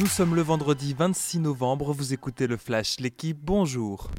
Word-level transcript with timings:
Nous 0.00 0.06
sommes 0.08 0.34
le 0.34 0.42
vendredi 0.42 0.92
26 0.92 1.38
novembre, 1.38 1.92
vous 1.92 2.12
écoutez 2.12 2.48
le 2.48 2.56
Flash, 2.56 2.98
l'équipe, 2.98 3.38
bonjour. 3.40 4.10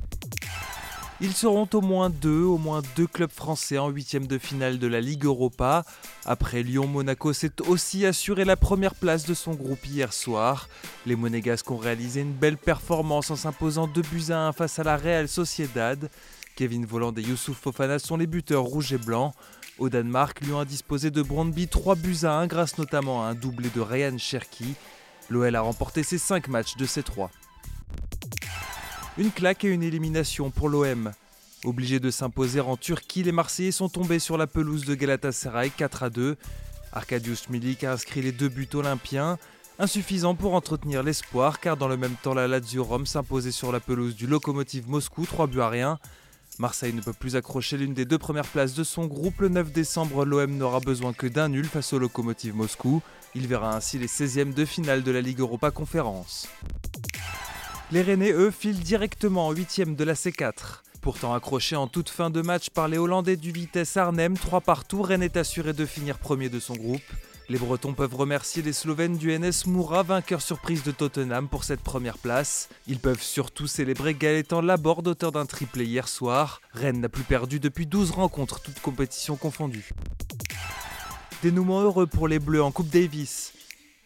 Ils 1.19 1.33
seront 1.33 1.67
au 1.73 1.81
moins 1.81 2.09
deux, 2.09 2.43
au 2.43 2.57
moins 2.57 2.81
deux 2.95 3.07
clubs 3.07 3.31
français 3.31 3.77
en 3.77 3.89
huitième 3.89 4.25
de 4.25 4.37
finale 4.37 4.79
de 4.79 4.87
la 4.87 5.01
Ligue 5.01 5.25
Europa. 5.25 5.83
Après 6.23 6.63
Lyon, 6.63 6.87
Monaco 6.87 7.33
s'est 7.33 7.61
aussi 7.67 8.05
assuré 8.05 8.45
la 8.45 8.55
première 8.55 8.95
place 8.95 9.25
de 9.25 9.33
son 9.33 9.53
groupe 9.53 9.85
hier 9.85 10.13
soir. 10.13 10.69
Les 11.05 11.17
Monégasques 11.17 11.69
ont 11.69 11.77
réalisé 11.77 12.21
une 12.21 12.33
belle 12.33 12.57
performance 12.57 13.29
en 13.29 13.35
s'imposant 13.35 13.87
2 13.87 14.01
buts 14.01 14.31
à 14.31 14.47
1 14.47 14.53
face 14.53 14.79
à 14.79 14.83
la 14.83 14.95
Real 14.95 15.27
Sociedad. 15.27 16.09
Kevin 16.55 16.85
Voland 16.85 17.13
et 17.17 17.21
Youssouf 17.21 17.57
Fofana 17.57 17.99
sont 17.99 18.15
les 18.15 18.27
buteurs 18.27 18.63
rouges 18.63 18.93
et 18.93 18.97
blancs. 18.97 19.33
Au 19.77 19.89
Danemark, 19.89 20.39
Lyon 20.39 20.59
a 20.59 20.65
disposé 20.65 21.11
de 21.11 21.21
Brandby 21.21 21.67
3 21.67 21.95
buts 21.95 22.19
à 22.23 22.31
1 22.39 22.47
grâce 22.47 22.77
notamment 22.77 23.25
à 23.25 23.27
un 23.27 23.35
doublé 23.35 23.69
de 23.75 23.81
Ryan 23.81 24.17
Cherki. 24.17 24.75
L'OL 25.29 25.55
a 25.55 25.61
remporté 25.61 26.03
ses 26.03 26.17
5 26.17 26.47
matchs 26.47 26.75
de 26.77 26.85
ces 26.85 27.03
3. 27.03 27.31
Une 29.17 29.31
claque 29.31 29.63
et 29.63 29.69
une 29.69 29.83
élimination 29.83 30.51
pour 30.51 30.69
l'OM. 30.69 31.11
Obligés 31.63 31.99
de 31.99 32.11
s'imposer 32.11 32.59
en 32.59 32.77
Turquie, 32.77 33.23
les 33.23 33.31
Marseillais 33.31 33.71
sont 33.71 33.89
tombés 33.89 34.19
sur 34.19 34.37
la 34.37 34.45
pelouse 34.45 34.85
de 34.85 34.93
Galatasaray 34.93 35.71
4 35.71 36.03
à 36.03 36.09
2. 36.09 36.37
Arkadiusz 36.91 37.49
Milik 37.49 37.83
a 37.83 37.93
inscrit 37.93 38.21
les 38.21 38.31
deux 38.31 38.49
buts 38.49 38.69
olympiens, 38.73 39.39
insuffisant 39.79 40.35
pour 40.35 40.53
entretenir 40.53 41.01
l'espoir 41.01 41.59
car 41.59 41.75
dans 41.75 41.87
le 41.87 41.97
même 41.97 42.15
temps 42.21 42.33
la 42.33 42.47
Lazio 42.47 42.83
Rome 42.83 43.05
s'imposait 43.05 43.51
sur 43.51 43.71
la 43.71 43.79
pelouse 43.79 44.15
du 44.15 44.27
Lokomotiv 44.27 44.87
Moscou 44.87 45.25
3 45.25 45.47
buts 45.47 45.61
à 45.61 45.69
rien. 45.69 45.99
Marseille 46.57 46.93
ne 46.93 47.01
peut 47.01 47.13
plus 47.13 47.35
accrocher 47.35 47.77
l'une 47.77 47.93
des 47.93 48.05
deux 48.05 48.17
premières 48.17 48.47
places 48.47 48.73
de 48.73 48.83
son 48.83 49.07
groupe. 49.07 49.41
Le 49.41 49.49
9 49.49 49.71
décembre, 49.71 50.23
l'OM 50.23 50.55
n'aura 50.55 50.79
besoin 50.79 51.11
que 51.11 51.27
d'un 51.27 51.49
nul 51.49 51.65
face 51.65 51.91
au 51.91 51.99
Lokomotiv 51.99 52.55
Moscou. 52.55 53.01
Il 53.35 53.47
verra 53.47 53.75
ainsi 53.75 53.99
les 53.99 54.07
16e 54.07 54.53
de 54.53 54.63
finale 54.63 55.03
de 55.03 55.11
la 55.11 55.19
Ligue 55.19 55.41
Europa 55.41 55.71
Conférence. 55.71 56.47
Les 57.91 58.01
Rennais, 58.01 58.31
eux, 58.31 58.51
filent 58.51 58.79
directement 58.79 59.47
en 59.47 59.53
8e 59.53 59.95
de 59.95 60.03
la 60.05 60.13
C4. 60.13 60.81
Pourtant 61.01 61.33
accroché 61.33 61.75
en 61.75 61.87
toute 61.87 62.09
fin 62.09 62.29
de 62.29 62.41
match 62.41 62.69
par 62.69 62.87
les 62.87 62.97
Hollandais 62.97 63.35
du 63.35 63.51
Vitesse 63.51 63.97
Arnhem, 63.97 64.37
3 64.37 64.61
partout, 64.61 65.01
Rennes 65.01 65.23
est 65.23 65.37
assuré 65.37 65.73
de 65.73 65.85
finir 65.85 66.17
premier 66.17 66.49
de 66.49 66.59
son 66.59 66.75
groupe. 66.75 67.03
Les 67.47 67.59
Bretons 67.59 67.93
peuvent 67.93 68.15
remercier 68.15 68.63
les 68.63 68.73
Slovènes 68.73 69.17
du 69.17 69.31
NS 69.37 69.67
Moura, 69.67 70.01
vainqueur 70.01 70.41
surprise 70.41 70.81
de 70.81 70.89
Tottenham 70.89 71.47
pour 71.47 71.63
cette 71.63 71.81
première 71.81 72.17
place. 72.17 72.69
Ils 72.87 72.97
peuvent 72.97 73.21
surtout 73.21 73.67
célébrer 73.67 74.15
Gaëtan 74.15 74.61
Laborde, 74.61 75.07
auteur 75.07 75.31
d'un 75.31 75.45
triplé 75.45 75.85
hier 75.85 76.07
soir. 76.07 76.59
Rennes 76.73 77.01
n'a 77.01 77.09
plus 77.09 77.23
perdu 77.23 77.59
depuis 77.59 77.85
12 77.85 78.09
rencontres, 78.09 78.61
toutes 78.61 78.79
compétitions 78.79 79.35
confondues. 79.35 79.91
Dénouement 81.43 81.81
heureux 81.81 82.07
pour 82.07 82.27
les 82.27 82.39
Bleus 82.39 82.63
en 82.63 82.71
Coupe 82.71 82.89
Davis. 82.89 83.53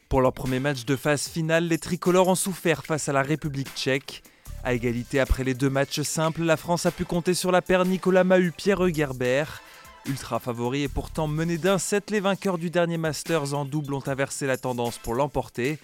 Pour 0.09 0.19
leur 0.19 0.33
premier 0.33 0.59
match 0.59 0.83
de 0.83 0.97
phase 0.97 1.29
finale, 1.29 1.65
les 1.65 1.77
tricolores 1.77 2.27
ont 2.27 2.35
souffert 2.35 2.83
face 2.83 3.07
à 3.07 3.13
la 3.13 3.21
République 3.21 3.73
tchèque. 3.73 4.21
À 4.65 4.73
égalité 4.73 5.21
après 5.21 5.45
les 5.45 5.53
deux 5.53 5.69
matchs 5.69 6.01
simples, 6.01 6.43
la 6.43 6.57
France 6.57 6.85
a 6.85 6.91
pu 6.91 7.05
compter 7.05 7.33
sur 7.33 7.53
la 7.53 7.61
paire 7.61 7.85
Nicolas 7.85 8.25
Mahut-Pierre 8.25 8.93
Gerbert. 8.93 9.61
Ultra 10.05 10.39
favori 10.39 10.83
et 10.83 10.87
pourtant 10.87 11.27
mené 11.27 11.57
d'un 11.57 11.77
set, 11.77 12.09
les 12.09 12.19
vainqueurs 12.19 12.57
du 12.57 12.69
dernier 12.69 12.97
Masters 12.97 13.53
en 13.53 13.65
double 13.65 13.93
ont 13.93 14.07
inversé 14.07 14.47
la 14.47 14.57
tendance 14.57 14.97
pour 14.97 15.13
l'emporter. 15.13 15.77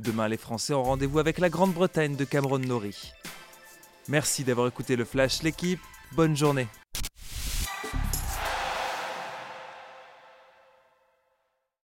Demain, 0.00 0.28
les 0.28 0.36
Français 0.36 0.74
ont 0.74 0.84
rendez-vous 0.84 1.18
avec 1.18 1.38
la 1.38 1.50
Grande-Bretagne 1.50 2.16
de 2.16 2.24
Cameron 2.24 2.58
Norrie. 2.58 3.12
Merci 4.08 4.44
d'avoir 4.44 4.68
écouté 4.68 4.96
le 4.96 5.04
Flash, 5.04 5.42
l'équipe. 5.42 5.80
Bonne 6.12 6.36
journée. 6.36 6.68